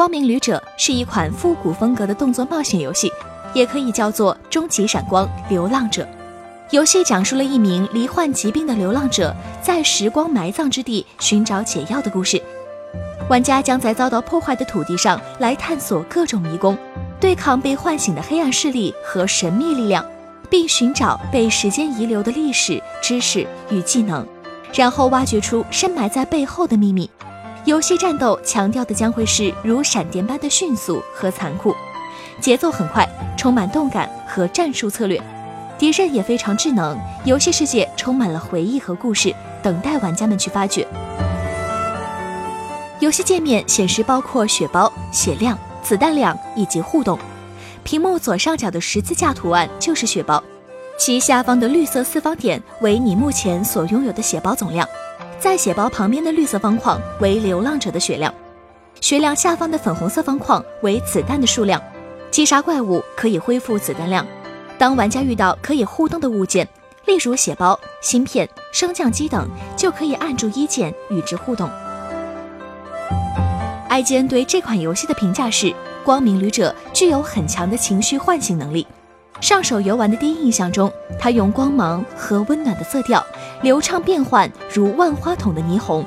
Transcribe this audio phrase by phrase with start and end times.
[0.00, 3.12] 光明旅者》是一款复古风格的动作冒险游戏，
[3.52, 6.02] 也可以叫做《终极闪光流浪者》。
[6.70, 12.42] 游戏讲述了一名罹患疾病的流浪者在时光埋葬之地寻找解药的故事。
[13.28, 16.74] 玩家将在遭到破坏的土地上来探索各种迷宫，
[17.20, 20.02] 对抗被唤醒的黑暗势力和神秘力量，
[20.48, 24.26] 并寻找被时间遗留的历史知识与技能，
[24.72, 27.10] 然后挖掘出深埋在背后的秘密。
[27.66, 31.74] 游戏战斗强调的将会是如闪电般的迅速和残酷，
[32.40, 35.20] 节奏很快，充满动感和战术策略。
[35.78, 40.86] 敌人也非常智能，游戏世界充满了回忆和故事，等待玩家们去发掘。
[42.98, 47.18] 游戏界面显示包括血包、血量、子弹量以及互动。
[47.82, 50.42] 屏幕左上角的十字架图案就是血包，
[50.98, 54.86] 其下方的绿色四方点为你目前所拥有的血包总量，
[55.40, 58.32] 在血包旁边的绿色方框为流浪者的血量，
[59.00, 61.82] 血量下方的粉红色方框为子弹的数量。
[62.30, 64.24] 击杀怪物可以恢复子弹量。
[64.78, 66.68] 当玩家遇到可以互动的物件，
[67.06, 71.70] 例如血包、芯片、升降机等，就可以按住一键与之互动。
[73.88, 75.66] 艾吉恩对这款游戏的评价是：
[76.04, 78.86] 《光明旅者》具有很强的情绪唤醒能力。
[79.40, 83.24] 上手游玩的第一印象中，它用光芒和温暖的色调，
[83.62, 86.02] 流畅变换如万花筒的霓虹，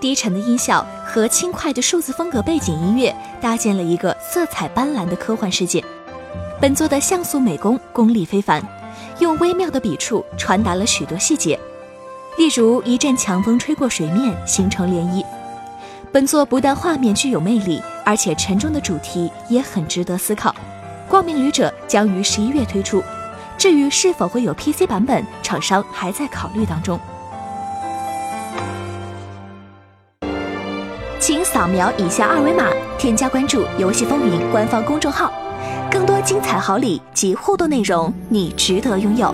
[0.00, 5.82] 低沉的音效和轻快的数字风格背景音乐，搭建了一个色彩斑斓的科幻世界。
[6.60, 8.60] 本作的像素美工功力非凡，
[9.20, 11.56] 用微妙的笔触传达了许多细节，
[12.36, 15.24] 例如一阵强风吹过水面形成涟漪。
[16.10, 20.50] 本作不但画面具有魅力，而且沉重的主题也很值得思考。
[21.08, 23.02] 《光明旅者》将于十一月推出，
[23.62, 26.98] 至于是否会有 PC 版本，厂商还在考虑当中。
[31.20, 32.66] 请扫描以下二维码，
[32.98, 35.32] 添加关注“游戏风云”官方公众号。
[35.88, 39.32] 更多精彩好礼及互动内容，你值得拥有。